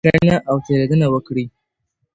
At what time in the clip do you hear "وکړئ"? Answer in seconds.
1.13-1.45